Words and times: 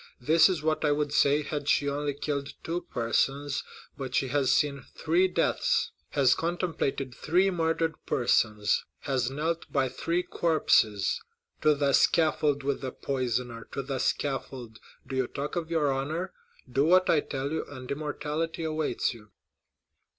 This 0.19 0.49
is 0.49 0.63
what 0.63 0.83
I 0.83 0.91
would 0.91 1.13
say 1.13 1.43
had 1.43 1.69
she 1.69 1.87
only 1.87 2.15
killed 2.15 2.55
two 2.63 2.81
persons 2.89 3.63
but 3.95 4.15
she 4.15 4.29
has 4.29 4.51
seen 4.51 4.83
three 4.95 5.27
deaths,—has 5.27 6.33
contemplated 6.33 7.13
three 7.13 7.51
murdered 7.51 7.93
persons,—has 8.07 9.29
knelt 9.29 9.71
by 9.71 9.89
three 9.89 10.23
corpses! 10.23 11.21
To 11.61 11.75
the 11.75 11.93
scaffold 11.93 12.63
with 12.63 12.81
the 12.81 12.91
poisoner—to 12.91 13.83
the 13.83 13.99
scaffold! 13.99 14.79
Do 15.05 15.15
you 15.15 15.27
talk 15.27 15.55
of 15.55 15.69
your 15.69 15.91
honor? 15.93 16.33
Do 16.67 16.83
what 16.85 17.07
I 17.07 17.19
tell 17.19 17.51
you, 17.51 17.63
and 17.65 17.91
immortality 17.91 18.63
awaits 18.63 19.13
you!" 19.13 19.29